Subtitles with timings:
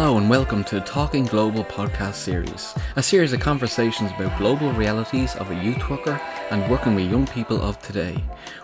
[0.00, 4.72] Hello and welcome to the Talking Global podcast series, a series of conversations about global
[4.72, 6.18] realities of a youth worker
[6.50, 8.16] and working with young people of today.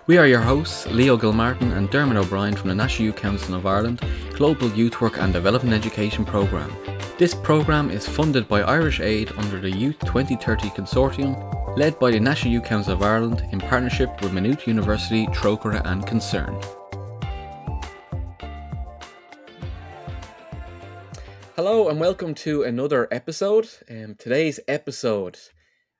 [0.07, 3.67] We are your hosts, Leo Gilmartin and Dermot O'Brien from the National Youth Council of
[3.67, 4.01] Ireland
[4.33, 6.75] Global Youth Work and Development Education Programme.
[7.19, 12.19] This programme is funded by Irish Aid under the Youth 2030 Consortium, led by the
[12.19, 16.59] National Youth Council of Ireland in partnership with Maynooth University, Trócaire and Concern.
[21.57, 23.67] Hello and welcome to another episode.
[23.91, 25.39] Um, today's episode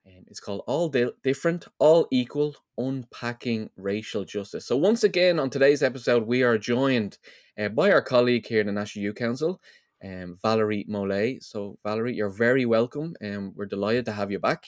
[0.05, 4.67] um, is called All Di- Different, All Equal Unpacking Racial Justice.
[4.67, 7.17] So, once again, on today's episode, we are joined
[7.59, 9.59] uh, by our colleague here in the National Youth Council,
[10.05, 11.39] um, Valery Molay.
[11.41, 14.63] So, Valery, you're very welcome and um, we're delighted to have you back.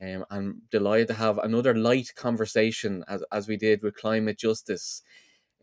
[0.00, 5.02] Um, I'm delighted to have another light conversation as, as we did with climate justice.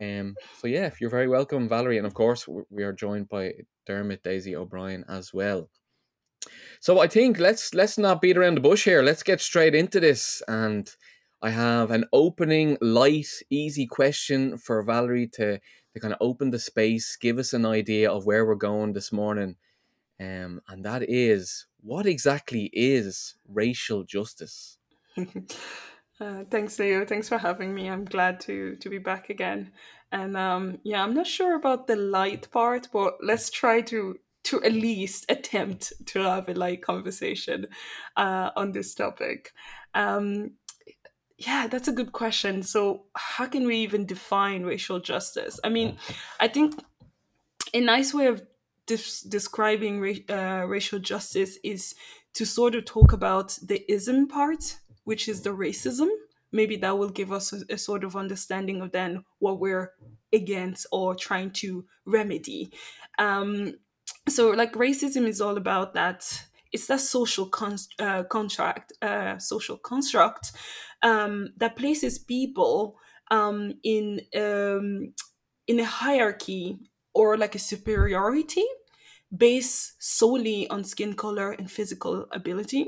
[0.01, 3.53] Um, so yeah, you're very welcome, Valery, and of course we are joined by
[3.87, 5.69] Dermot Daisy O'Brien as well.
[6.79, 9.01] So I think let's let's not beat around the bush here.
[9.01, 10.43] Let's get straight into this.
[10.47, 10.89] And
[11.41, 15.59] I have an opening, light, easy question for Valery to
[15.93, 19.11] to kind of open the space, give us an idea of where we're going this
[19.11, 19.55] morning.
[20.19, 24.77] Um, and that is what exactly is racial justice?
[26.19, 27.05] Uh, thanks, Leo.
[27.05, 27.87] Thanks for having me.
[27.87, 29.71] I'm glad to to be back again.
[30.11, 34.63] And um, yeah, I'm not sure about the light part, but let's try to to
[34.63, 37.67] at least attempt to have a light conversation
[38.15, 39.51] uh, on this topic.
[39.93, 40.51] Um,
[41.37, 42.63] yeah, that's a good question.
[42.63, 45.59] So, how can we even define racial justice?
[45.63, 45.97] I mean,
[46.39, 46.75] I think
[47.73, 48.41] a nice way of
[48.85, 51.93] de- describing ra- uh, racial justice is
[52.33, 54.77] to sort of talk about the ism part
[55.07, 56.09] which is the racism,
[56.51, 59.93] maybe that will give us a, a sort of understanding of then what we're
[60.33, 62.71] against or trying to remedy.
[63.17, 63.75] Um,
[64.27, 66.43] so, like, racism is all about that.
[66.71, 70.51] It's that social con- uh, contract, uh, social construct
[71.01, 72.97] um, that places people
[73.31, 75.13] um, in um,
[75.67, 76.77] in a hierarchy
[77.13, 78.63] or like a superiority
[79.35, 82.85] based solely on skin color and physical ability,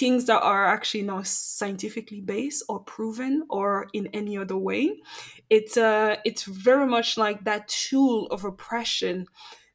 [0.00, 4.96] things that are actually not scientifically based or proven or in any other way.
[5.50, 9.26] It's uh, it's very much like that tool of oppression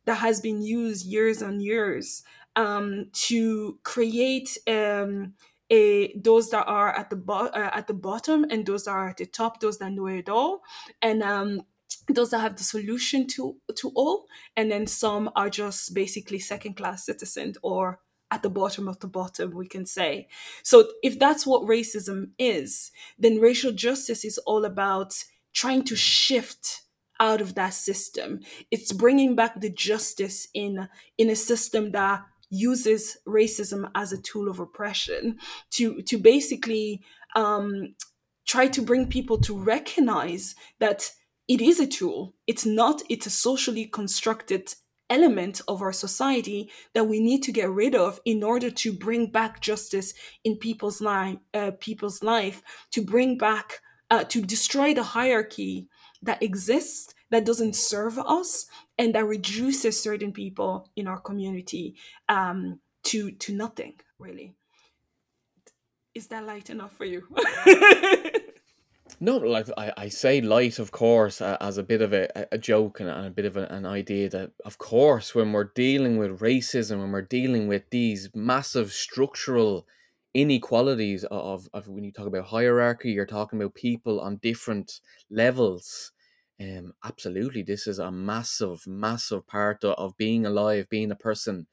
[0.06, 2.24] that has been used years and years
[2.56, 5.36] um, to create um,
[5.72, 9.10] a those that are at the bo- uh, at the bottom and those that are
[9.10, 10.62] at the top, those that know it all,
[11.04, 11.62] and um,
[12.10, 14.26] those that have the solution to to all
[14.56, 18.00] and then some are just basically second class citizens or
[18.32, 20.28] at the bottom of the bottom we can say
[20.64, 26.82] so if that's what racism is then racial justice is all about trying to shift
[27.20, 28.40] out of that system
[28.72, 30.88] it's bringing back the justice in
[31.18, 35.38] in a system that uses racism as a tool of oppression
[35.70, 37.02] to to basically
[37.36, 37.96] um,
[38.46, 41.12] try to bring people to recognize that
[41.48, 42.34] it is a tool.
[42.48, 44.74] It's not, it's a socially constructed
[45.10, 49.32] element of our society that we need to get rid of in order to bring
[49.32, 52.62] back justice in people's life, uh, people's life,
[52.92, 55.88] to bring back, uh, to destroy the hierarchy
[56.22, 58.66] that exists that doesn't serve us
[58.98, 61.96] and that reduces certain people in our community
[62.30, 64.54] um, to to nothing really.
[66.14, 67.28] Is that light enough for you?
[69.20, 72.58] No, like I, I say light, of course, uh, as a bit of a, a
[72.58, 76.18] joke and, and a bit of a, an idea that, of course, when we're dealing
[76.18, 79.88] with racism, when we're dealing with these massive structural
[80.34, 85.00] inequalities of, of when you talk about hierarchy, you're talking about people on different
[85.30, 86.12] levels.
[86.60, 91.68] Um, absolutely, this is a massive, massive part of, of being alive, being a person.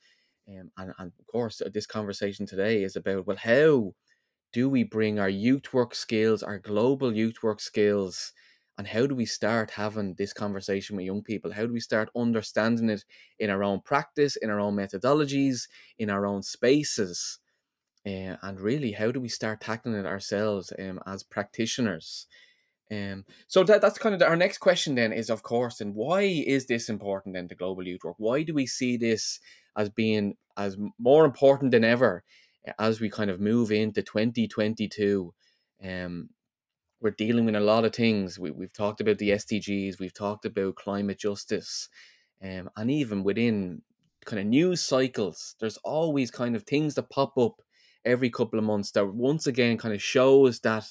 [0.49, 3.95] Um, and, and of course, this conversation today is about well, how
[4.53, 8.33] do we bring our youth work skills, our global youth work skills,
[8.79, 11.53] and how do we start having this conversation with young people?
[11.53, 13.05] How do we start understanding it
[13.39, 15.69] in our own practice, in our own methodologies,
[15.99, 17.39] in our own spaces?
[18.07, 22.27] Uh, and really, how do we start tackling it ourselves um, as practitioners?
[22.91, 25.95] Um, so that, that's kind of the, our next question then is, of course, and
[25.95, 28.17] why is this important then to global youth work?
[28.19, 29.39] Why do we see this
[29.77, 32.25] as being as more important than ever
[32.79, 35.33] as we kind of move into 2022
[35.85, 36.29] um
[37.01, 38.39] we're dealing with a lot of things.
[38.39, 41.89] We, we've talked about the sdgs we've talked about climate justice
[42.43, 43.83] um, and even within
[44.25, 47.61] kind of news cycles there's always kind of things that pop up
[48.05, 50.87] every couple of months that once again kind of shows that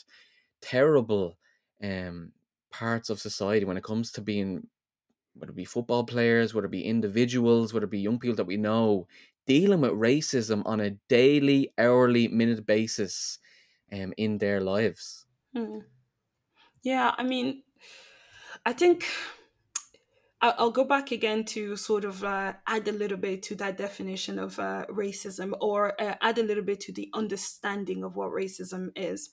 [0.61, 1.37] terrible
[1.83, 2.31] um
[2.71, 4.67] parts of society when it comes to being
[5.35, 8.45] whether it be football players, whether it be individuals, whether it be young people that
[8.45, 9.07] we know,
[9.47, 13.39] dealing with racism on a daily, hourly, minute basis
[13.91, 15.25] um, in their lives.
[15.55, 15.79] Hmm.
[16.83, 17.63] Yeah, I mean,
[18.65, 19.05] I think
[20.43, 24.39] I'll go back again to sort of uh, add a little bit to that definition
[24.39, 28.89] of uh, racism or uh, add a little bit to the understanding of what racism
[28.95, 29.29] is.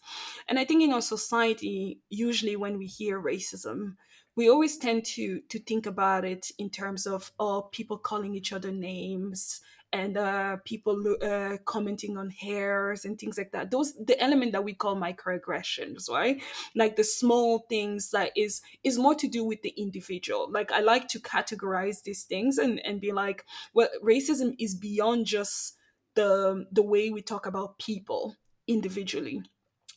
[0.48, 3.94] And I think in our society, usually when we hear racism,
[4.36, 8.52] we always tend to to think about it in terms of oh people calling each
[8.52, 9.60] other names
[9.92, 13.70] and uh, people uh, commenting on hairs and things like that.
[13.70, 16.42] Those the element that we call microaggressions, right?
[16.74, 20.50] Like the small things that is is more to do with the individual.
[20.50, 25.26] Like I like to categorize these things and and be like, well, racism is beyond
[25.26, 25.76] just
[26.14, 28.36] the the way we talk about people
[28.66, 29.42] individually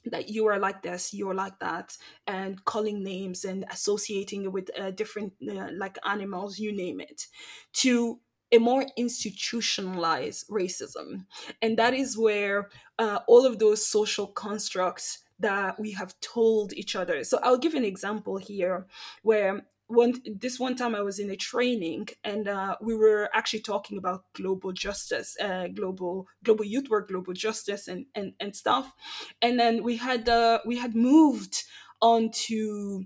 [0.06, 1.96] that you are like this you're like that
[2.26, 7.28] and calling names and associating it with uh, different uh, like animals you name it
[7.74, 8.20] to
[8.51, 11.25] a more institutionalized racism
[11.62, 12.69] and that is where
[13.00, 17.74] uh, all of those social constructs that we have told each other so i'll give
[17.74, 18.86] an example here
[19.24, 23.59] where one this one time I was in a training and uh, we were actually
[23.59, 28.94] talking about global justice, uh, global global youth work, global justice, and and and stuff.
[29.42, 31.63] And then we had uh, we had moved
[32.01, 33.06] on to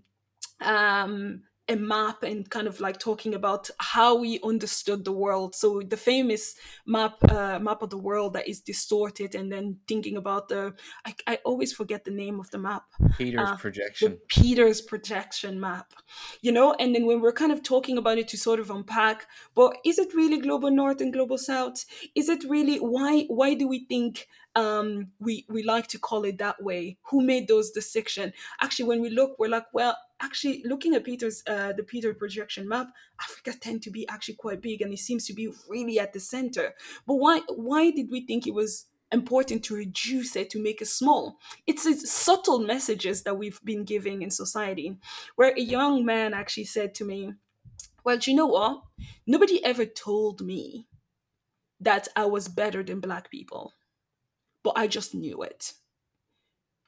[0.61, 5.55] um, a map and kind of like talking about how we understood the world.
[5.55, 10.17] So the famous map uh, map of the world that is distorted, and then thinking
[10.17, 10.73] about the
[11.05, 12.83] I, I always forget the name of the map.
[13.17, 14.19] Peter's Uh, the projection.
[14.27, 15.93] Peter's projection map,
[16.41, 19.27] you know, and then when we're kind of talking about it to sort of unpack,
[19.55, 21.85] but is it really global north and global south?
[22.13, 26.37] Is it really why why do we think um, we we like to call it
[26.37, 26.97] that way?
[27.09, 28.33] Who made those distinction?
[28.61, 32.67] Actually, when we look, we're like, well, actually, looking at Peter's uh, the Peter projection
[32.67, 32.87] map,
[33.21, 36.19] Africa tend to be actually quite big, and it seems to be really at the
[36.19, 36.73] center.
[37.05, 40.87] But why why did we think it was important to reduce it to make it
[40.87, 41.37] small?
[41.67, 44.97] It's, it's subtle messages that we've been giving in society,
[45.35, 47.33] where a young man actually said to me,
[48.03, 48.83] "Well, do you know what?
[49.27, 50.87] Nobody ever told me
[51.79, 53.73] that I was better than black people,
[54.63, 55.73] but I just knew it."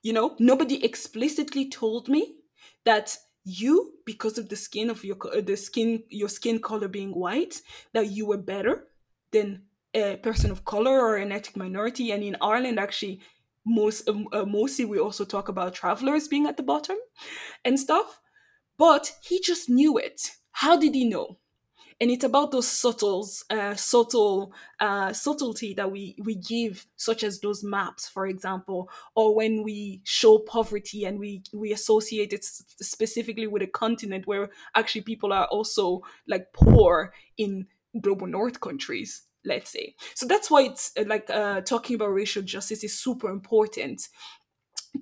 [0.04, 2.37] You know, nobody explicitly told me
[2.88, 7.12] that you, because of the skin of your uh, the skin your skin color being
[7.12, 7.62] white,
[7.94, 8.88] that you were better
[9.32, 9.64] than
[9.94, 12.12] a person of color or an ethnic minority.
[12.12, 13.20] And in Ireland, actually,
[13.66, 16.98] most um, uh, mostly we also talk about travelers being at the bottom
[17.66, 18.20] and stuff.
[18.78, 20.32] But he just knew it.
[20.52, 21.40] How did he know?
[22.00, 27.40] And it's about those subtle uh, subtle uh, subtlety that we we give such as
[27.40, 33.48] those maps for example or when we show poverty and we we associate it specifically
[33.48, 37.68] with a continent where actually people are also like poor in
[38.02, 39.96] global north countries let's say.
[40.14, 44.10] So that's why it's uh, like uh, talking about racial justice is super important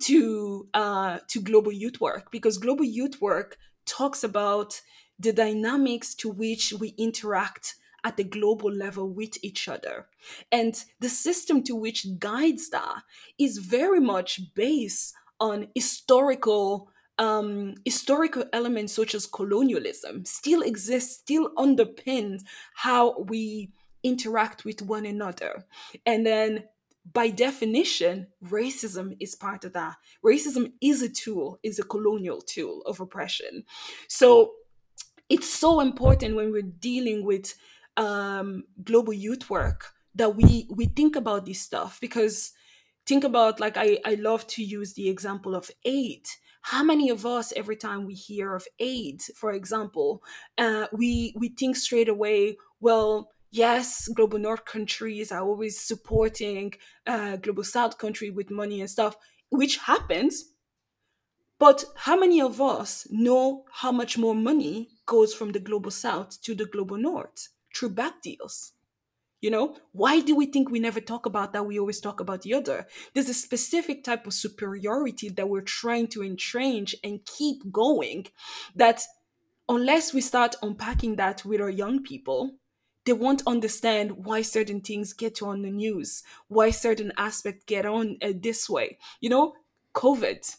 [0.01, 4.81] to uh, to global youth work because global youth work talks about
[5.19, 10.07] the dynamics to which we interact at the global level with each other
[10.51, 13.01] and the system to which guides that
[13.39, 21.49] is very much based on historical um, historical elements such as colonialism still exist still
[21.55, 22.41] underpin
[22.75, 23.71] how we
[24.03, 25.65] interact with one another
[26.05, 26.65] and then
[27.13, 29.95] by definition, racism is part of that.
[30.25, 33.63] Racism is a tool, is a colonial tool of oppression.
[34.07, 34.53] So
[35.29, 37.53] it's so important when we're dealing with
[37.97, 42.51] um, global youth work that we we think about this stuff because
[43.05, 46.37] think about like I, I love to use the example of AIDS.
[46.61, 50.23] How many of us every time we hear of AIDS, for example,
[50.57, 56.73] uh, we we think straight away, well, yes, global north countries are always supporting
[57.05, 59.15] uh, global south country with money and stuff,
[59.49, 60.45] which happens.
[61.59, 66.41] But how many of us know how much more money goes from the global south
[66.41, 68.73] to the global north through back deals?
[69.41, 71.65] You know, why do we think we never talk about that?
[71.65, 72.87] We always talk about the other.
[73.13, 78.27] There's a specific type of superiority that we're trying to entrench and keep going
[78.75, 79.03] that
[79.69, 82.55] unless we start unpacking that with our young people,
[83.05, 88.17] they won't understand why certain things get on the news, why certain aspects get on
[88.23, 88.97] uh, this way.
[89.21, 89.53] You know,
[89.93, 90.55] COVID.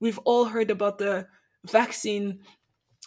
[0.00, 1.26] We've all heard about the
[1.64, 2.40] vaccine.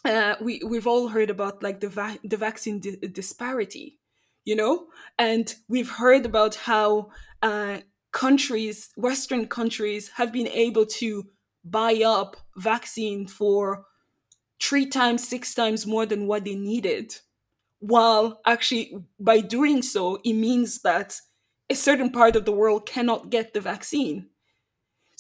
[0.04, 4.00] Uh, we we've all heard about like the va- the vaccine di- disparity,
[4.46, 4.88] you know,
[5.20, 7.10] and we've heard about how
[7.44, 7.78] uh,
[8.12, 11.26] countries, Western countries, have been able to
[11.64, 13.86] buy up vaccine for
[14.62, 17.16] three times, six times more than what they needed.
[17.80, 21.20] While actually, by doing so, it means that
[21.70, 24.30] a certain part of the world cannot get the vaccine.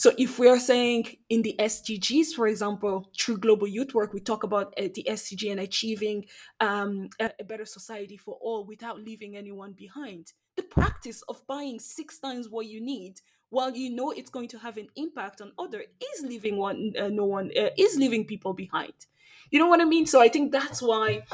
[0.01, 4.19] So, if we are saying in the SDGs, for example, through global youth work, we
[4.19, 6.25] talk about uh, the SDG and achieving
[6.59, 10.33] um, a, a better society for all without leaving anyone behind.
[10.55, 14.57] The practice of buying six times what you need, while you know it's going to
[14.57, 15.83] have an impact on other,
[16.15, 19.05] is leaving one uh, no one uh, is leaving people behind.
[19.51, 20.07] You know what I mean?
[20.07, 21.25] So I think that's why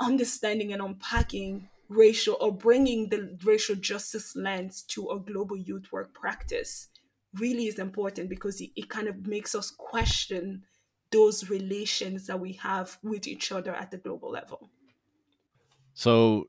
[0.00, 6.14] understanding and unpacking racial or bringing the racial justice lens to a global youth work
[6.14, 6.88] practice
[7.38, 10.62] really is important because it, it kind of makes us question
[11.12, 14.70] those relations that we have with each other at the global level.
[15.94, 16.48] So,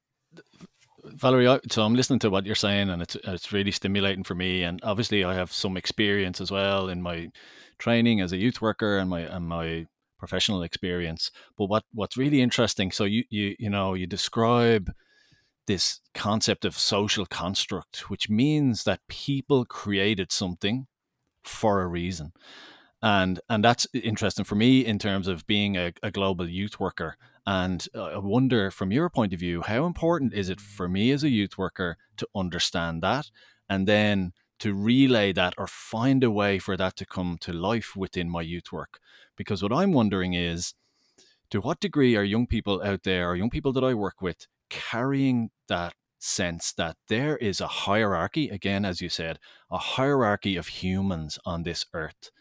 [1.06, 4.64] Valery, so I'm listening to what you're saying, and it's it's really stimulating for me.
[4.64, 7.30] And obviously, I have some experience as well in my
[7.78, 9.86] training as a youth worker and my and my
[10.18, 11.32] professional experience.
[11.58, 14.92] But what what's really interesting, so you you you know you describe
[15.68, 20.88] this concept of social construct, which means that people created something
[21.44, 22.32] for a reason.
[23.02, 27.16] And and that's interesting for me in terms of being a, a global youth worker.
[27.46, 31.12] And uh, I wonder, from your point of view, how important is it for me
[31.12, 33.30] as a youth worker to understand that,
[33.70, 37.96] and then to relay that or find a way for that to come to life
[37.96, 39.00] within my youth work?
[39.36, 40.74] Because what I'm wondering is,
[41.52, 44.48] to what degree are young people out there, or young people that I work with,
[44.70, 49.40] carrying that sense that there is a hierarchy, again, as you said,
[49.72, 52.32] a hierarchy of humans on this earth.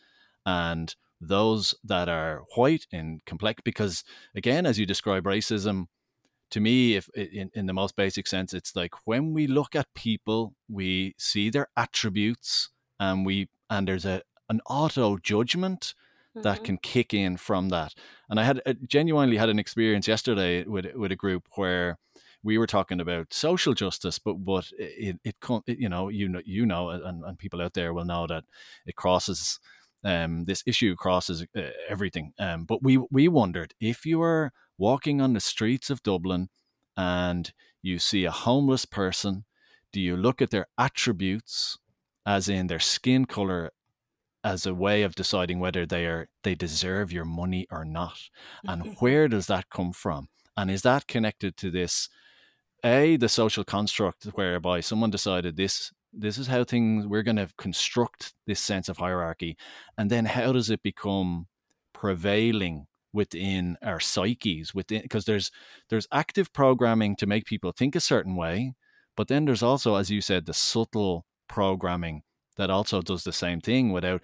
[0.44, 4.04] And those that are white and complex, because
[4.34, 5.86] again, as you describe racism,
[6.50, 9.92] to me, if in, in the most basic sense, it's like when we look at
[9.94, 15.94] people, we see their attributes and we and there's a an auto judgment
[16.36, 16.64] that mm-hmm.
[16.64, 17.94] can kick in from that.
[18.30, 21.98] And I had I genuinely had an experience yesterday with with a group where
[22.46, 25.36] we were talking about social justice, but but it it,
[25.66, 28.44] it you know you know you know and, and people out there will know that
[28.86, 29.58] it crosses
[30.04, 32.32] um, this issue crosses uh, everything.
[32.38, 36.48] Um, but we we wondered if you were walking on the streets of Dublin
[36.96, 39.44] and you see a homeless person,
[39.92, 41.78] do you look at their attributes,
[42.24, 43.72] as in their skin color,
[44.44, 48.30] as a way of deciding whether they are they deserve your money or not,
[48.64, 50.28] and where does that come from?
[50.56, 52.08] And is that connected to this
[52.86, 57.48] a the social construct whereby someone decided this this is how things we're going to
[57.58, 59.56] construct this sense of hierarchy
[59.98, 61.46] and then how does it become
[61.92, 65.50] prevailing within our psyches within because there's
[65.90, 68.74] there's active programming to make people think a certain way
[69.16, 72.22] but then there's also as you said the subtle programming
[72.56, 74.22] that also does the same thing without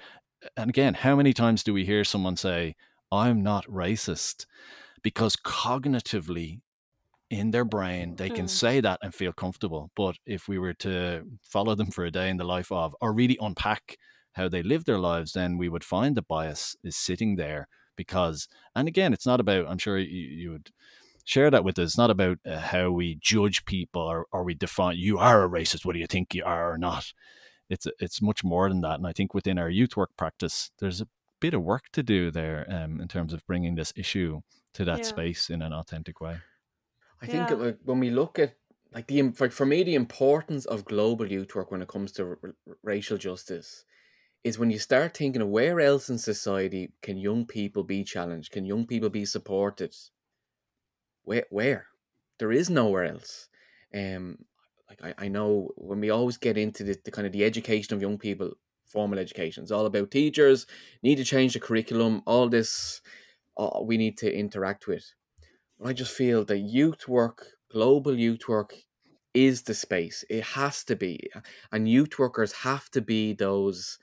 [0.57, 2.75] and again how many times do we hear someone say
[3.11, 4.47] i'm not racist
[5.03, 6.61] because cognitively
[7.33, 8.51] in their brain, they can mm.
[8.51, 9.91] say that and feel comfortable.
[9.97, 13.13] But if we were to follow them for a day in the life of, or
[13.13, 13.97] really unpack
[14.33, 17.69] how they live their lives, then we would find the bias is sitting there.
[17.97, 20.71] Because, and again, it's not about, I'm sure you, you would
[21.25, 21.91] share that with us.
[21.91, 25.49] It's not about uh, how we judge people or, or we define you are a
[25.49, 25.85] racist.
[25.85, 27.13] What do you think you are or not?
[27.71, 28.99] It's it's much more than that.
[28.99, 31.09] And I think within our youth work practice, there's a
[31.41, 34.41] bit of work to do there um, in terms of bringing this issue
[34.75, 35.05] to that yeah.
[35.05, 36.39] space in an authentic way.
[37.23, 37.55] I think Yeah.
[37.55, 38.59] like when we look at
[38.93, 42.37] like the like for me the importance of global youth work when it comes to
[42.43, 43.87] r- racial justice
[44.45, 48.53] is when you start thinking of where else in society can young people be challenged,
[48.53, 49.95] can young people be supported?
[51.25, 51.89] Where where
[52.39, 53.49] there is nowhere else.
[53.95, 54.47] Um,
[54.89, 57.95] like I, I know when we always get into the, the kind of the education
[57.95, 58.55] of young people,
[58.87, 60.67] formal education, it's all about teachers
[61.03, 62.23] need to change the curriculum.
[62.27, 63.01] All this,
[63.57, 65.15] uh, we need to interact with.
[65.85, 68.75] I just feel that youth work, global youth work,
[69.35, 70.25] is the space.
[70.31, 71.29] It has to be,
[71.73, 73.99] and youth workers have to be those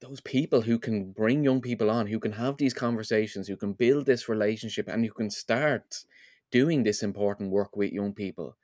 [0.00, 3.72] those people who can bring young people on, who can have these conversations, who can
[3.72, 6.04] build this relationship, and who can start
[6.50, 8.56] doing this important work with young people.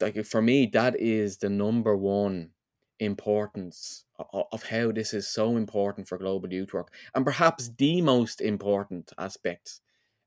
[0.00, 2.50] Like for me, that is the number one
[2.98, 4.04] importance
[4.52, 9.12] of how this is so important for global youth work, and perhaps the most important
[9.18, 9.80] aspect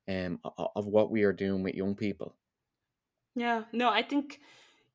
[0.07, 0.39] um,
[0.75, 2.35] of what we are doing with young people.
[3.35, 4.39] Yeah, no, I think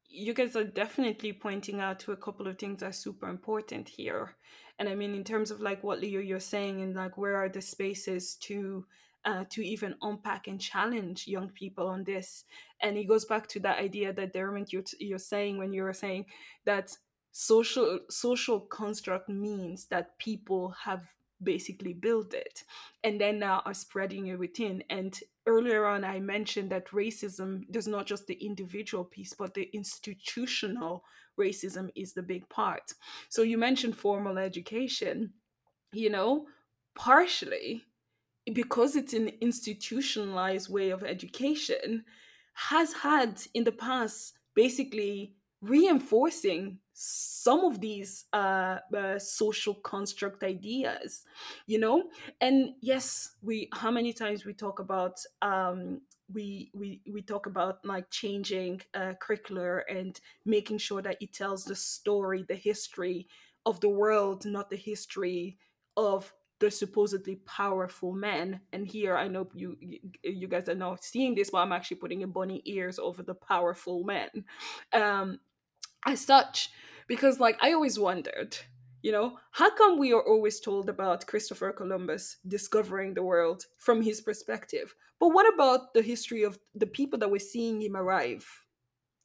[0.08, 3.88] you guys are definitely pointing out to a couple of things that are super important
[3.88, 4.34] here.
[4.78, 7.48] And I mean, in terms of like what Leo you're saying, and like where are
[7.48, 8.86] the spaces to
[9.24, 12.44] uh, to even unpack and challenge young people on this.
[12.80, 15.92] And it goes back to that idea that Dermot you're, you're saying when you were
[15.92, 16.26] saying
[16.64, 16.96] that
[17.32, 21.02] social social construct means that people have
[21.42, 22.64] basically build it.
[23.04, 24.82] And then now are spreading it within.
[24.90, 29.68] And earlier on i mentioned that racism does not just the individual piece but the
[29.73, 31.02] institutional
[31.38, 32.92] racism is the big part.
[33.30, 35.32] So you mentioned formal education
[35.92, 36.47] you know
[36.94, 37.82] partially
[38.52, 42.04] because it's an institutionalized way of education
[42.54, 51.24] has had in the past basically reinforcing some of these uh, uh, social construct ideas
[51.66, 52.04] you know?
[52.40, 56.00] And yes we how many times we talk about um,
[56.32, 61.64] we we we talk about like changing uh, curricular and making sure that it tells
[61.64, 63.26] the story the history
[63.66, 65.58] of the world not the history
[65.96, 68.60] of the supposedly powerful men.
[68.72, 69.76] And here i know you
[70.22, 73.34] you guys are not seeing this but i'm actually putting in bunny ears over the
[73.34, 74.28] powerful men.
[74.92, 75.40] Um
[76.07, 76.71] as such
[77.07, 78.57] because like i always wondered
[79.02, 84.02] you know how come we are always told about christopher columbus discovering the world from
[84.02, 84.95] his perspective?
[85.19, 88.47] But what about the history of the people that were seeing him arrive?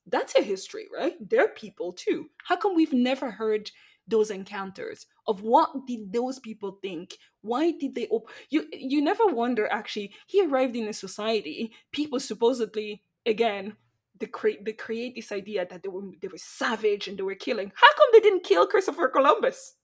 [0.08, 1.14] That's a history right?
[1.20, 2.30] They're people too.
[2.48, 3.72] How come we've never heard
[4.08, 7.18] those encounters of what did those people think?
[7.42, 12.20] Why did they op- you you never wonder actually he arrived in a society people
[12.20, 13.76] supposedly again
[14.20, 17.36] they create they create this idea that they were they were savage and they were
[17.36, 17.72] killing.
[17.76, 19.76] How come they didn't kill christopher columbus?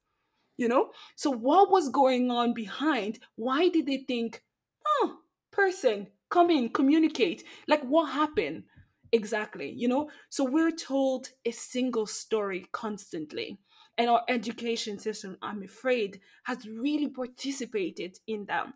[0.58, 0.92] You know?
[1.16, 3.20] So what was going on behind?
[3.36, 4.44] Why did they think
[4.86, 5.18] oh
[5.52, 7.44] person come in communicate.
[7.68, 8.64] Like what happened
[9.12, 9.72] exactly?
[9.78, 10.10] You know?
[10.30, 13.60] So we're told a single story constantly.
[13.98, 18.68] And our education system i'm afraid has really participated in that.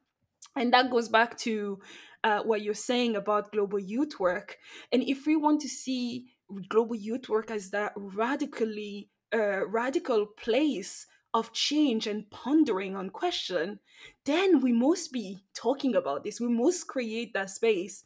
[0.55, 1.79] And that goes back to
[2.25, 4.57] uh, what you're saying about global youth work
[4.91, 6.25] and if we want to see
[6.67, 13.79] global youth work as that radically uh, radical place of change and pondering on question
[14.25, 18.03] then we must be talking about this we must create that space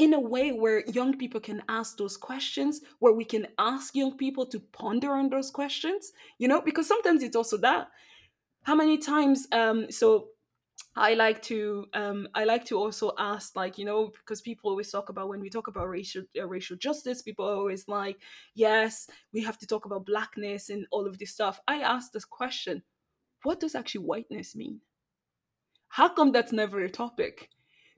[0.00, 4.16] in a way where young people can ask those questions, where we can ask young
[4.16, 7.88] people to ponder on those questions, you know, because sometimes it's also that.
[8.62, 10.28] How many times, um, so
[10.96, 14.90] I like to um, I like to also ask like you know because people always
[14.90, 18.16] talk about when we talk about racial uh, racial justice people always like
[18.54, 21.60] yes we have to talk about blackness and all of this stuff.
[21.68, 22.82] I ask this question
[23.42, 24.80] what does actually whiteness mean?
[25.88, 27.50] How come that's never a topic?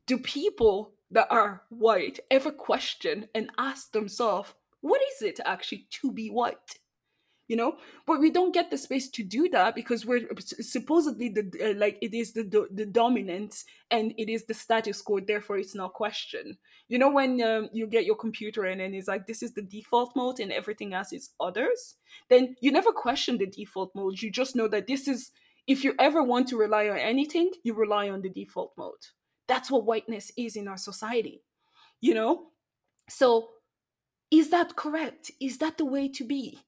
[0.07, 6.13] Do people that are white ever question and ask themselves, what is it actually to
[6.13, 6.79] be white?
[7.53, 7.73] You know,
[8.07, 11.99] but we don't get the space to do that because we're supposedly the uh, like
[12.01, 15.21] it is the, the dominant and it is the status quo.
[15.21, 16.57] Therefore, it's not questioned.
[16.89, 19.63] You know, when um, you get your computer in and it's like this is the
[19.63, 21.97] default mode and everything else is others,
[22.31, 24.23] then you never question the default mode.
[24.23, 25.31] You just know that this is
[25.67, 29.05] if you ever want to rely on anything, you rely on the default mode
[29.49, 31.43] that's what whiteness is in our society,
[32.01, 32.47] you know?
[33.09, 33.49] So,
[34.31, 35.31] is that correct?
[35.41, 36.61] Is that the way to be?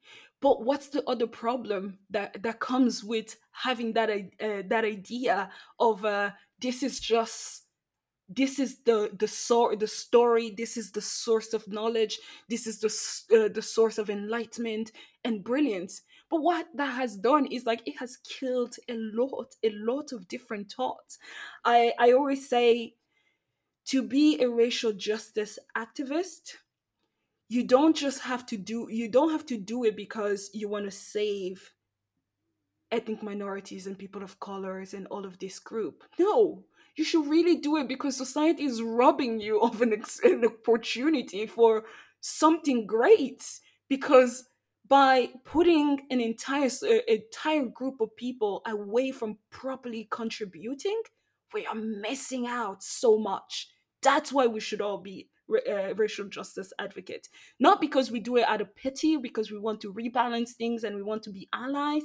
[0.44, 6.04] But what's the other problem that that comes with having that uh, that idea of
[6.04, 6.30] uh,
[6.61, 7.62] this is just
[8.28, 12.76] this is the the sort the story this is the source of knowledge this is
[12.85, 12.92] the
[13.37, 14.92] uh, the source of enlightenment
[15.24, 19.70] and brilliance but what that has done is like it has killed a lot, a
[19.70, 21.18] lot of different thoughts.
[21.64, 22.94] I, I always say
[23.87, 26.54] to be a racial justice activist,
[27.48, 30.85] you don't just have to do you don't have to do it because you want
[30.85, 31.70] to save
[32.94, 36.04] ethnic minorities and people of colors and all of this group.
[36.18, 36.64] No,
[36.96, 41.46] you should really do it because society is robbing you of an, ex- an opportunity
[41.46, 41.85] for
[42.20, 43.44] something great
[43.88, 44.44] because
[44.87, 46.70] by putting an entire
[47.09, 51.00] entire group of people away from properly contributing
[51.52, 53.68] we are missing out so much
[54.02, 57.28] that's why we should all be uh, racial justice advocate.
[57.59, 60.96] not because we do it out of pity because we want to rebalance things and
[60.96, 62.04] we want to be allies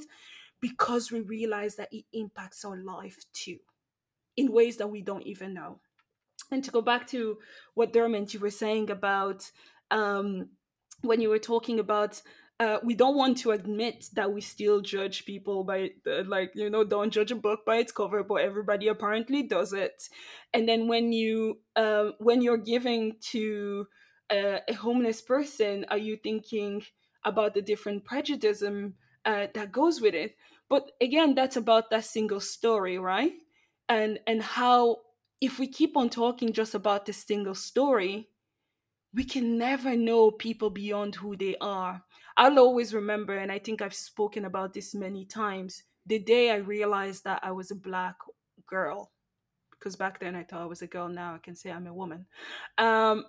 [0.60, 3.56] because we realize that it impacts our life too
[4.36, 5.80] in ways that we don't even know
[6.50, 7.38] and to go back to
[7.74, 9.50] what dermot you were saying about
[9.90, 10.48] um,
[11.02, 12.20] when you were talking about
[12.60, 15.90] uh, we don't want to admit that we still judge people by
[16.26, 20.08] like you know don't judge a book by its cover but everybody apparently does it.
[20.52, 23.86] And then when you uh, when you're giving to
[24.30, 26.82] a, a, homeless person are you thinking
[27.24, 30.36] about the different prejudice uh, that goes with it?
[30.68, 33.32] But again that's about that single story right?
[33.88, 34.98] And and how
[35.40, 38.28] if we keep on talking just about this single story
[39.12, 42.02] we can never know people beyond who they are.
[42.40, 46.56] I'll always remember, and I think I've spoken about this many times the day I
[46.56, 48.16] realized that I was a black
[48.66, 49.12] girl,
[49.72, 51.92] because back then I thought I was a girl, now I can say I'm a
[51.92, 52.24] woman.
[52.78, 53.26] Um,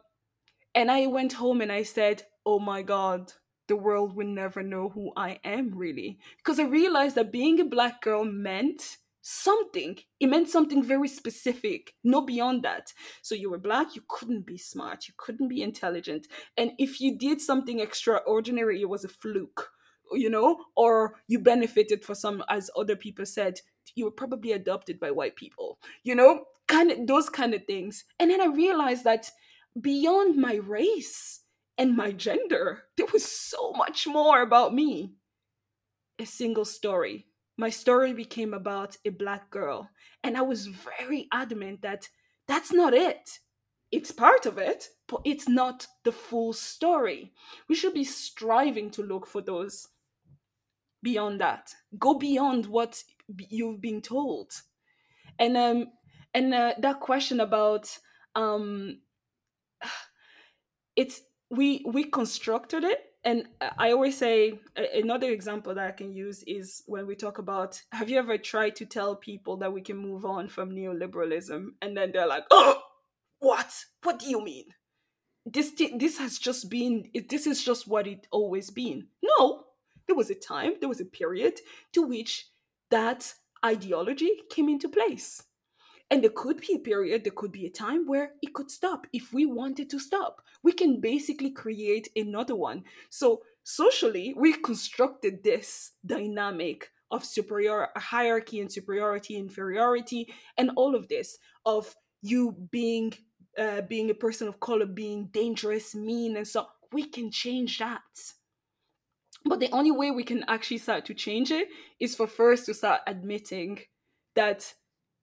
[0.73, 3.33] and I went home and I said, oh my God,
[3.67, 6.17] the world will never know who I am really.
[6.37, 9.97] Because I realized that being a black girl meant something.
[10.19, 12.93] It meant something very specific, no beyond that.
[13.21, 16.27] So you were black, you couldn't be smart, you couldn't be intelligent.
[16.57, 19.69] And if you did something extraordinary, it was a fluke,
[20.11, 23.59] you know, or you benefited for some, as other people said,
[23.95, 28.05] you were probably adopted by white people, you know, kind of those kind of things.
[28.19, 29.29] And then I realized that
[29.79, 31.41] beyond my race
[31.77, 35.13] and my gender, there was so much more about me.
[36.19, 37.25] A single story.
[37.57, 39.89] My story became about a black girl.
[40.23, 42.07] And I was very adamant that
[42.47, 43.39] that's not it.
[43.91, 47.33] It's part of it, but it's not the full story.
[47.67, 49.87] We should be striving to look for those
[51.03, 51.73] beyond that.
[51.99, 53.03] Go beyond what
[53.49, 54.51] you've been told.
[55.39, 55.87] And um
[56.33, 57.97] and uh, that question about
[58.35, 58.99] um
[60.95, 64.59] it's we we constructed it and i always say
[64.93, 68.75] another example that i can use is when we talk about have you ever tried
[68.75, 71.67] to tell people that we can move on from neoliberalism?
[71.81, 72.81] And then they're like oh
[73.41, 73.85] what?
[74.03, 74.65] What do you mean?
[75.45, 79.07] This this has just been this is just what it always been.
[79.21, 79.63] No.
[80.07, 81.59] There was a time there was a period
[81.93, 82.47] to which
[82.91, 83.33] that
[83.65, 85.43] ideology came into place
[86.11, 89.07] and there could be a period, there could be a time where it could stop
[89.13, 90.41] if we wanted to stop.
[90.61, 92.83] We can basically create another one.
[93.09, 101.07] So, socially, we constructed this dynamic of superior hierarchy and superiority, inferiority, and all of
[101.07, 103.13] this of you being
[103.57, 108.01] uh, being a person of color being dangerous, mean, and so we can change that.
[109.45, 111.69] But the only way we can actually start to change it
[111.99, 113.79] is for first to start admitting
[114.35, 114.73] that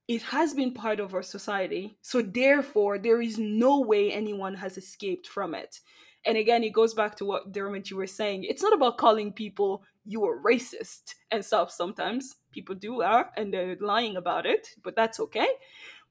[0.08, 1.96] it has been part of our society.
[2.00, 5.80] So, therefore, there is no way anyone has escaped from it.
[6.24, 8.44] And again, it goes back to what Dermot you were saying.
[8.44, 11.70] It's not about calling people you are racist and stuff.
[11.70, 15.48] Sometimes people do are, and they're lying about it, but that's okay.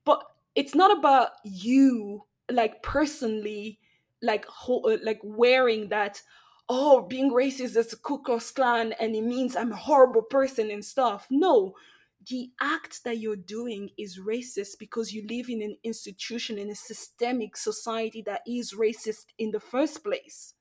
[0.05, 0.23] But
[0.55, 3.79] it's not about you, like personally,
[4.21, 6.21] like ho- uh, like wearing that.
[6.69, 10.69] Oh, being racist is a Ku Klux Klan, and it means I'm a horrible person
[10.69, 11.25] and stuff.
[11.29, 11.73] No,
[12.29, 16.75] the act that you're doing is racist because you live in an institution in a
[16.75, 20.53] systemic society that is racist in the first place.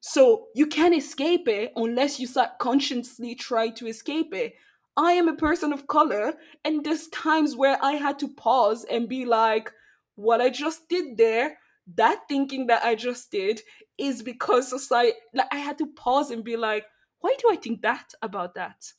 [0.00, 4.54] So you can't escape it unless you start consciously try to escape it.
[4.96, 6.34] I am a person of color,
[6.64, 9.72] and there's times where I had to pause and be like,
[10.14, 11.58] what I just did there,
[11.96, 13.60] that thinking that I just did
[13.98, 16.84] is because society like I had to pause and be like,
[17.20, 18.92] why do I think that about that?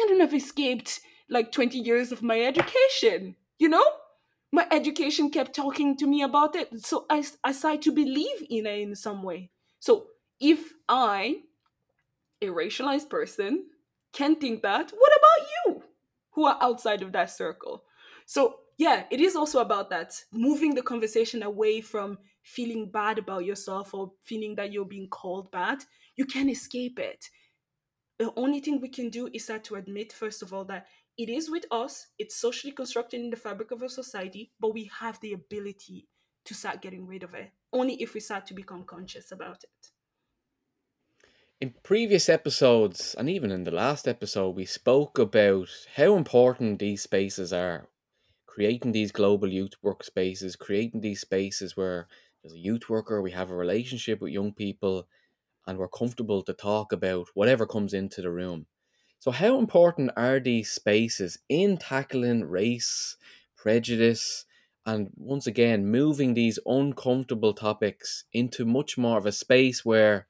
[0.00, 3.84] I couldn't have escaped like 20 years of my education, you know?
[4.52, 6.84] My education kept talking to me about it.
[6.84, 9.50] So I, I started to believe in it in some way.
[9.78, 10.06] So
[10.40, 11.42] if I,
[12.42, 13.66] a racialized person,
[14.12, 15.82] can think that, what about you
[16.32, 17.84] who are outside of that circle?
[18.26, 23.44] So yeah, it is also about that moving the conversation away from feeling bad about
[23.44, 25.84] yourself or feeling that you're being called bad.
[26.16, 27.28] You can escape it
[28.20, 31.30] the only thing we can do is that to admit first of all that it
[31.30, 35.18] is with us it's socially constructed in the fabric of our society but we have
[35.20, 36.06] the ability
[36.44, 39.90] to start getting rid of it only if we start to become conscious about it.
[41.60, 47.02] In previous episodes and even in the last episode we spoke about how important these
[47.02, 47.88] spaces are
[48.46, 52.06] creating these global youth workspaces creating these spaces where
[52.44, 55.06] as a youth worker we have a relationship with young people
[55.66, 58.66] and we're comfortable to talk about whatever comes into the room.
[59.18, 63.16] So, how important are these spaces in tackling race,
[63.56, 64.46] prejudice,
[64.86, 70.26] and once again, moving these uncomfortable topics into much more of a space where,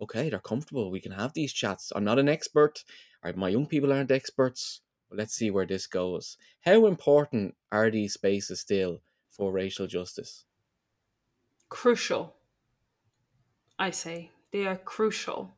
[0.00, 1.92] okay, they're comfortable, we can have these chats.
[1.94, 2.84] I'm not an expert,
[3.36, 4.80] my young people aren't experts.
[5.08, 6.36] Let's see where this goes.
[6.62, 10.44] How important are these spaces still for racial justice?
[11.68, 12.34] Crucial,
[13.78, 15.56] I say they are crucial.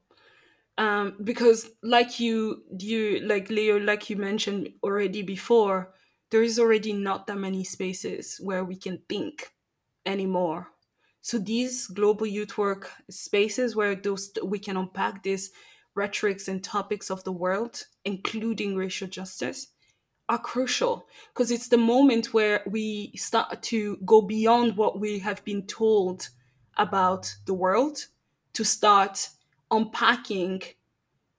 [0.76, 5.94] Um, because like you you like leo like you mentioned already before
[6.32, 9.52] there is already not that many spaces where we can think
[10.04, 10.68] anymore.
[11.20, 15.52] So these global youth work spaces where those we can unpack these
[15.94, 19.68] rhetorics and topics of the world including racial justice
[20.28, 21.06] are crucial.
[21.32, 26.28] Because it's the moment where we start to go beyond what we have been told
[26.76, 28.06] about the world
[28.54, 29.28] to start
[29.70, 30.62] unpacking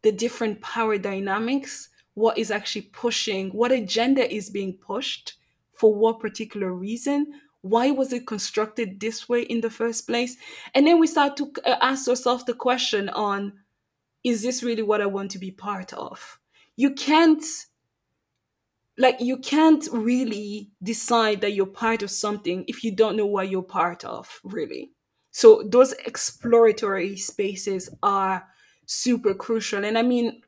[0.04, 5.34] the different power dynamics, what is actually pushing, what agenda is being pushed
[5.74, 10.38] for what particular reason, why was it constructed this way in the first place,
[10.74, 13.54] and then we start to uh, ask ourselves the question on
[14.24, 16.40] is this really what I want to be part of?
[16.76, 17.44] You can't
[18.98, 23.50] like you can't really decide that you're part of something if you don't know what
[23.50, 24.95] you're part of really
[25.36, 28.48] so those exploratory spaces are
[28.86, 29.84] super crucial.
[29.84, 30.42] And i mean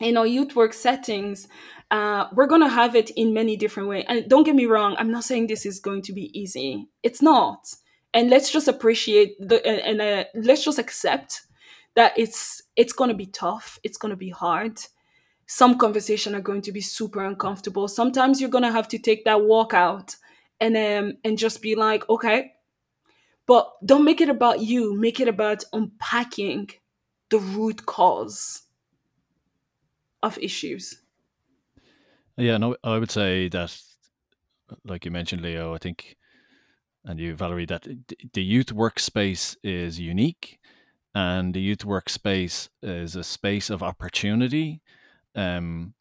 [0.00, 1.46] in our youth work settings
[1.92, 4.96] uh, we're going to have it in many different ways and don't get me wrong
[4.98, 6.88] i'm not saying this is going to be easy.
[7.04, 7.60] It's not.
[8.12, 11.42] And let's just appreciate the and, and uh, let's just accept
[11.94, 13.78] that it's it's going to be tough.
[13.84, 14.80] It's going to be hard.
[15.46, 17.86] Some conversation are going to be super uncomfortable.
[17.86, 20.16] Sometimes you're going to have to take that walk out
[20.60, 22.54] and um and just be like okay
[23.46, 26.70] but don't make it about you make it about unpacking
[27.30, 28.62] the root cause
[30.22, 31.02] of issues.
[32.36, 33.76] Yeah, no, I would say that,
[34.84, 36.16] like you mentioned, Leo, I think,
[37.04, 37.86] and you, Valery, that
[38.32, 40.58] the youth workspace is unique,
[41.14, 44.80] and the youth workspace is a space of opportunity,
[45.36, 45.94] um,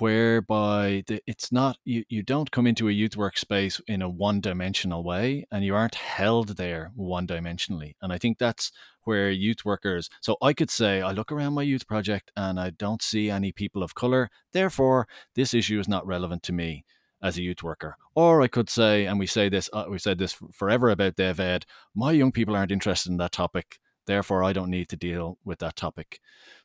[0.00, 5.02] whereby the, it's not you, you don't come into a youth workspace in a one-dimensional
[5.02, 7.94] way, and you aren't held there one-dimensionally.
[8.00, 8.72] And I think that's
[9.04, 10.10] where youth workers.
[10.20, 13.52] So I could say I look around my youth project and I don't see any
[13.52, 14.28] people of color.
[14.52, 16.84] Therefore, this issue is not relevant to me
[17.22, 17.96] as a youth worker.
[18.14, 21.40] Or I could say, and we say this, uh, we've said this forever about Dev
[21.40, 23.78] Ed, my young people aren't interested in that topic.
[24.06, 26.20] Therefore, I don't need to deal with that topic.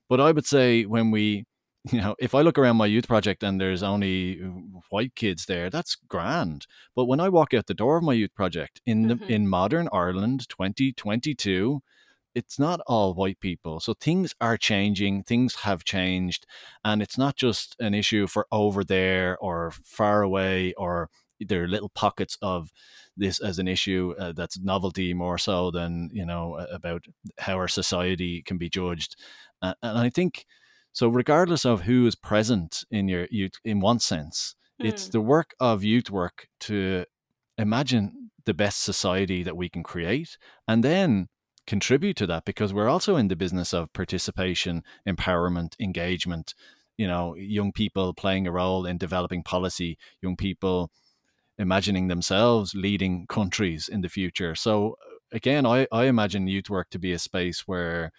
[0.10, 1.46] But I would say when we,
[1.92, 4.38] you know, if I look around my youth project and there's only
[4.90, 6.66] white kids there, that's grand.
[6.96, 9.18] But when I walk out the door of my youth project in Mhm.
[9.28, 11.82] the, in modern Ireland 2022,
[12.36, 13.80] it's not all white people.
[13.80, 16.48] So things are changing, things have changed,
[16.84, 21.68] and it's not just an issue for over there or far away or there are
[21.68, 22.72] little pockets of
[23.18, 27.06] this as an issue uh, that's novelty more so than you know about
[27.40, 29.16] how our society can be judged
[29.62, 30.46] uh, and i think
[30.94, 35.12] so regardless of who is present in your youth in one sense it's Mm.
[35.12, 37.06] the work of youth work to
[37.58, 41.28] imagine the best society that we can create and then
[41.68, 46.54] contribute to that because we're also in the business of participation, empowerment, engagement.
[46.98, 50.92] You know, young people playing a role in developing policy, young people
[51.58, 54.56] imagining themselves leading countries in the future.
[54.56, 54.96] So,
[55.32, 58.12] again, I, I imagine youth work to be a space where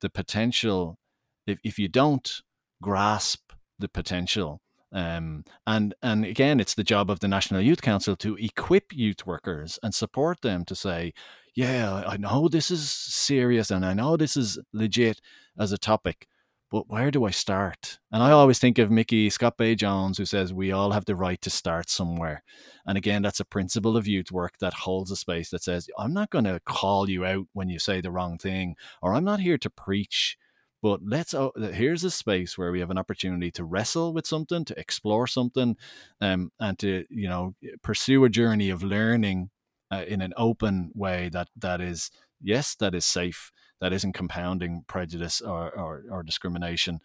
[0.00, 0.98] the potential,
[1.46, 2.42] if, if you don't
[2.82, 4.60] grasp the potential,
[4.92, 9.26] um, and and again, it's the job of the National Youth Council to equip youth
[9.26, 11.12] workers and support them to say,
[11.54, 15.20] yeah, I know this is serious and I know this is legit
[15.58, 16.28] as a topic,
[16.70, 17.98] but where do I start?
[18.12, 21.40] And I always think of Micky ScottBey Jones, who says we all have the right
[21.42, 22.42] to start somewhere.
[22.84, 26.12] And again, that's a principle of youth work that holds a space that says, I'm
[26.12, 29.40] not going to call you out when you say the wrong thing, or I'm not
[29.40, 30.36] here to preach.
[30.82, 34.64] But let's oh, here's a space where we have an opportunity to wrestle with something,
[34.66, 35.76] to explore something,
[36.20, 39.50] um, and to you know pursue a journey of learning
[39.90, 42.10] uh, in an open way that that is
[42.40, 47.00] yes that is safe that isn't compounding prejudice or, or, or discrimination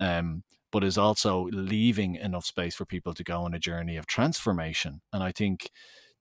[0.00, 4.06] um, but is also leaving enough space for people to go on a journey of
[4.06, 5.70] transformation and i think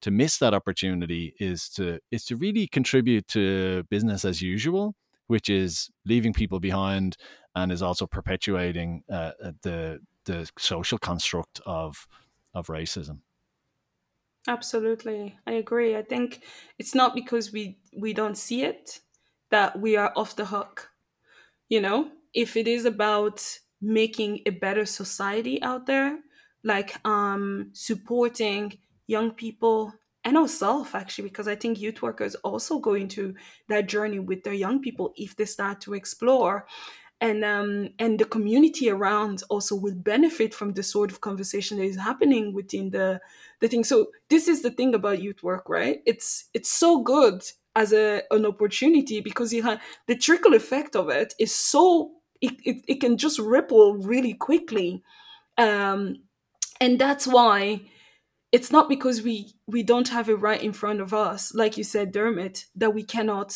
[0.02, 4.96] to miss that opportunity is to is to really contribute to business as usual
[5.28, 7.18] which is leaving people behind
[7.56, 12.08] and is also perpetuating uh, the the social construct of
[12.54, 13.20] of racism
[14.48, 15.38] Absolutely.
[15.48, 15.96] I agree.
[15.96, 16.44] I think
[16.78, 19.00] it's not because we we don't see it
[19.50, 20.92] that we are off the hook.
[21.70, 26.20] You know, if it is about making a better society out there,
[26.64, 29.94] like um supporting young people
[30.26, 33.36] and ourselves actually because I think youth workers also go into
[33.70, 36.68] that journey with their young people if they start to explore
[37.22, 41.86] and um, and the community around also will benefit from the sort of conversation that
[41.86, 43.22] is happening within the
[43.62, 43.84] the thing.
[43.84, 46.02] So this is the thing about youth work, right?
[46.06, 47.44] It's it's so good
[47.76, 52.12] as a an opportunity because you have the trickle effect of it is so
[52.42, 55.02] it, it, it can just ripple really quickly
[55.58, 56.18] um
[56.82, 57.82] and that's why
[58.56, 61.84] it's not because we we don't have it right in front of us like you
[61.84, 63.54] said dermot that we cannot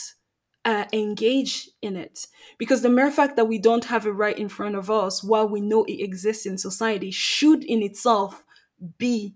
[0.65, 2.27] uh, engage in it.
[2.57, 5.47] Because the mere fact that we don't have it right in front of us while
[5.47, 8.43] we know it exists in society should in itself
[8.97, 9.35] be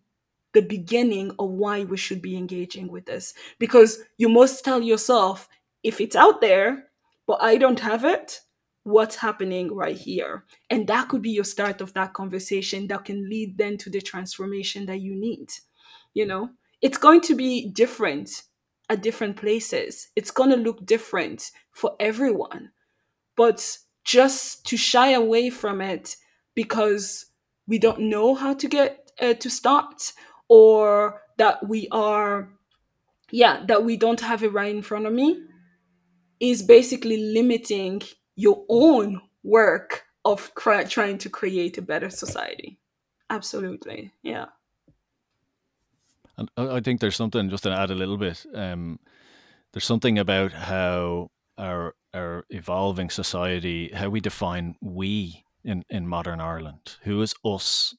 [0.53, 3.33] the beginning of why we should be engaging with this.
[3.57, 5.47] Because you must tell yourself
[5.81, 6.85] if it's out there
[7.27, 8.39] but i don't have it
[8.83, 10.43] what's happening right here.
[10.69, 14.01] And that could be your start of that conversation that can lead then to the
[14.01, 15.49] transformation that you need.
[16.13, 16.49] You know,
[16.81, 18.43] it's going to be different
[18.89, 22.71] at different places, it's going to look different for everyone.
[23.37, 26.17] But just to shy away from it
[26.53, 27.27] because
[27.67, 30.11] we don't know how to get uh, to start
[30.49, 32.49] or that we are
[33.31, 35.41] yeah that we don't have it right in front of me
[36.39, 38.01] is basically limiting
[38.35, 42.79] your own work of trying to create a better society.
[43.29, 44.45] Absolutely yeah.
[46.37, 48.99] And i think there's something just to add a little bit um,
[49.71, 56.39] there's something about how our our evolving society how we define we in in modern
[56.39, 56.97] ireland.
[57.03, 57.95] Who is us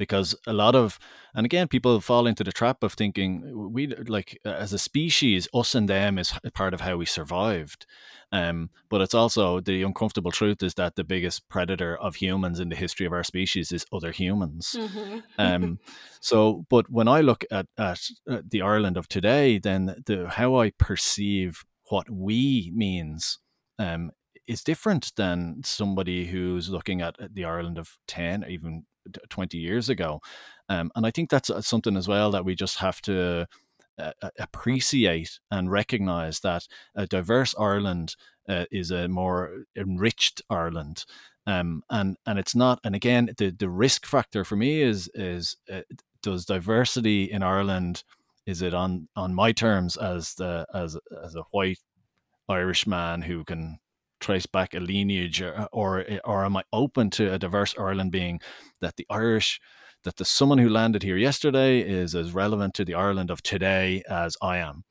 [0.00, 0.98] because a lot of
[1.34, 5.74] and again people fall into the trap of thinking we like as a species us
[5.74, 7.84] and them is part of how we survived
[8.32, 12.68] um, but it's also the uncomfortable truth is that the biggest predator of humans in
[12.68, 14.76] the history of our species is other humans.
[14.78, 15.18] Mm-hmm.
[15.38, 15.78] um,
[16.20, 20.60] so, but when I look at, at, at the Ireland of today, then the how
[20.60, 23.40] I perceive what we means
[23.80, 24.12] um,
[24.46, 28.84] is different than somebody who's looking at the Ireland of 10, even
[29.28, 30.20] 20 years ago.
[30.68, 33.46] Um, and I think that's uh, something as well that we just have to
[33.98, 38.16] uh, appreciate and recognize that a diverse Ireland
[38.48, 41.04] uh, is a more enriched Ireland.
[41.46, 42.80] Um, and and it's not.
[42.84, 45.82] And again, the the risk factor for me is is uh,
[46.22, 48.04] does diversity in Ireland
[48.46, 51.80] is it on on my terms as the as as a white
[52.48, 53.78] Irish man who can
[54.20, 58.40] trace back a lineage or, or or am I open to a diverse Ireland being
[58.80, 59.60] that the Irish
[60.04, 64.02] that the someone who landed here yesterday is as relevant to the Ireland of today
[64.08, 64.84] as I am.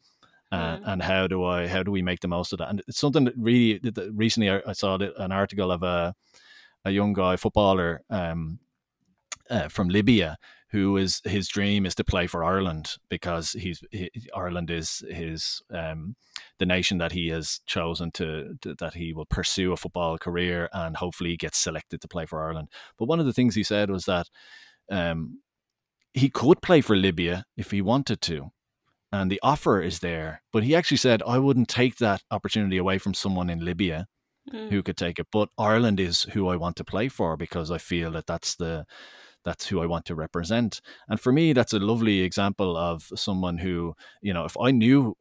[0.51, 0.81] Uh, mm.
[0.85, 2.69] And how do I how do we make the most of that?
[2.69, 6.15] And it's something that really that recently I, I saw an article of a
[6.85, 8.59] a young guy footballer um,
[9.49, 10.37] uh, from Libya
[10.71, 15.62] who is his dream is to play for Ireland because he's he, Ireland is his
[15.73, 16.15] um,
[16.60, 20.69] the nation that he has chosen to, to, that he will pursue a football career
[20.71, 22.69] and hopefully get selected to play for Ireland.
[22.97, 24.29] But one of the things he said was that
[24.91, 25.39] um,
[26.13, 28.51] he could play for Libya if he wanted to.
[29.12, 30.43] And the offer is there.
[30.53, 34.08] But he actually said, I wouldn't take that opportunity away from someone in Libya
[34.53, 34.69] mm.
[34.69, 35.27] who could take it.
[35.32, 38.86] But Ireland is who I want to play for because I feel that that's the
[39.49, 40.79] that's who I want to represent.
[41.07, 45.15] And for me, that's a lovely example of someone who, you know, if I knew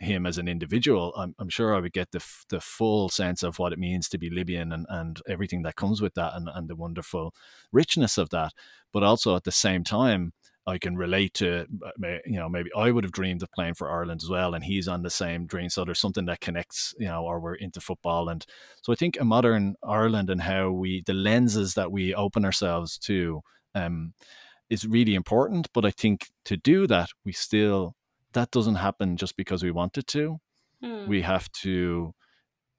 [0.00, 3.44] him as an individual, I'm, I'm sure I would get the, f- the full sense
[3.44, 6.48] of what it means to be Libyan and, and everything that comes with that and,
[6.52, 7.32] and the wonderful
[7.70, 8.52] richness of that.
[8.92, 10.32] But also at the same time,
[10.66, 13.90] I can relate to, uh, you know, maybe I would have dreamed of playing for
[13.90, 15.70] Ireland as well, and he's on the same dream.
[15.70, 18.44] So there's something that connects, you know, or we're into football, and
[18.82, 22.98] so I think a modern Ireland and how we, the lenses that we open ourselves
[22.98, 23.40] to,
[23.74, 24.14] um,
[24.68, 25.68] is really important.
[25.72, 27.96] But I think to do that, we still
[28.32, 30.40] that doesn't happen just because we want it to.
[30.82, 31.06] Hmm.
[31.06, 32.14] We have to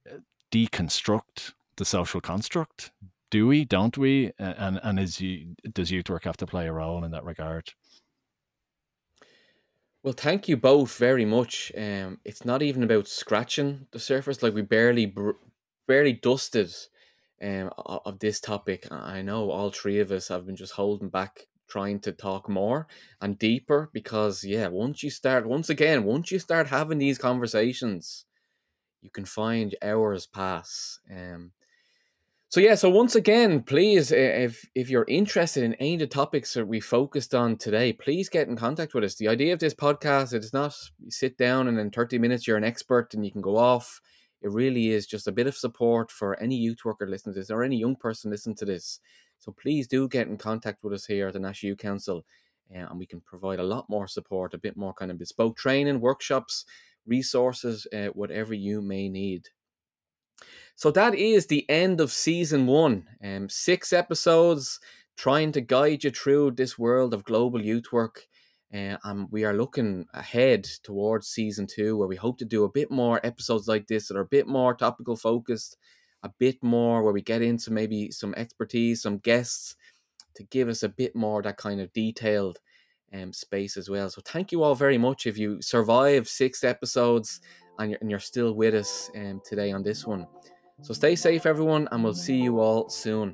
[0.10, 0.18] uh,
[0.52, 2.92] deconstruct the social construct.
[3.30, 3.66] Do we?
[3.66, 4.32] Don't we?
[4.40, 7.74] And and is you, does youth work have to play a role in that regard?
[10.04, 11.72] Well, thank you both very much.
[11.78, 15.32] Um, it's not even about scratching the surface; like we barely, br-
[15.88, 16.74] barely dusted
[17.42, 18.88] um of this topic.
[18.92, 22.86] I know all three of us have been just holding back trying to talk more
[23.22, 28.26] and deeper because yeah once you start once again once you start having these conversations
[29.02, 31.52] you can find hours pass um
[32.50, 36.54] so yeah so once again please if if you're interested in any of the topics
[36.56, 39.74] that we focused on today please get in contact with us the idea of this
[39.74, 40.76] podcast is not
[41.08, 44.02] sit down and in 30 minutes you're an expert and you can go off
[44.42, 47.52] it really is just a bit of support for any youth worker listening to this
[47.52, 49.00] or any young person listening to this
[49.40, 52.24] so please do get in contact with us here at the National Youth Council
[52.74, 55.58] uh, and we can provide a lot more support, a bit more kind of bespoke
[55.58, 56.66] training, workshops,
[57.06, 59.50] resources, uh, whatever you may need.
[60.76, 63.08] So that is the end of season one.
[63.24, 64.80] Um, six episodes
[65.18, 68.28] trying to guide you through this world of global youth work.
[68.74, 72.72] Uh, and we are looking ahead towards season two, where we hope to do a
[72.72, 75.78] bit more episodes like this that are a bit more topical focused,
[76.24, 79.76] a bit more where we get into maybe some expertise, some guests
[80.36, 82.60] to give us a bit more that kind of detailed
[83.14, 84.10] um, space as well.
[84.10, 87.42] So thank you all very much if you survive six episodes
[87.78, 90.28] and you're, and you're still with us um, today on this one.
[90.82, 93.34] So stay safe, everyone, and we'll see you all soon.